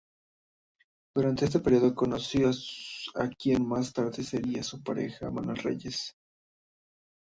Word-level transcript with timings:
Durante 1.15 1.45
ese 1.45 1.59
período 1.59 1.93
conoció 1.93 2.49
a 3.13 3.27
quien 3.27 3.67
más 3.67 3.93
tarde 3.93 4.23
sería 4.23 4.63
su 4.63 4.81
pareja, 4.81 5.29
Manuel 5.29 5.57
Reyes. 5.57 6.15